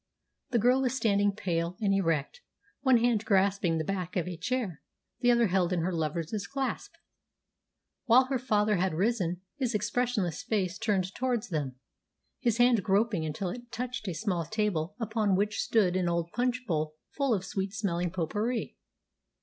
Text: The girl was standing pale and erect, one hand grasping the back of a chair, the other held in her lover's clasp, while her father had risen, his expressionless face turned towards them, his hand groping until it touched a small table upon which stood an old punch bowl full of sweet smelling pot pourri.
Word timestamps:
The 0.49 0.57
girl 0.57 0.81
was 0.81 0.95
standing 0.97 1.31
pale 1.31 1.77
and 1.79 1.93
erect, 1.93 2.41
one 2.81 2.97
hand 2.97 3.23
grasping 3.23 3.77
the 3.77 3.83
back 3.83 4.15
of 4.15 4.27
a 4.27 4.35
chair, 4.35 4.81
the 5.19 5.29
other 5.29 5.45
held 5.45 5.71
in 5.71 5.81
her 5.81 5.93
lover's 5.93 6.47
clasp, 6.47 6.93
while 8.05 8.23
her 8.25 8.39
father 8.39 8.77
had 8.77 8.95
risen, 8.95 9.41
his 9.57 9.75
expressionless 9.75 10.41
face 10.41 10.79
turned 10.79 11.13
towards 11.13 11.49
them, 11.49 11.75
his 12.39 12.57
hand 12.57 12.81
groping 12.81 13.27
until 13.27 13.49
it 13.49 13.71
touched 13.71 14.07
a 14.07 14.13
small 14.15 14.43
table 14.43 14.95
upon 14.99 15.35
which 15.35 15.59
stood 15.61 15.95
an 15.95 16.09
old 16.09 16.31
punch 16.31 16.63
bowl 16.65 16.95
full 17.11 17.31
of 17.31 17.45
sweet 17.45 17.71
smelling 17.71 18.09
pot 18.09 18.31
pourri. 18.31 18.77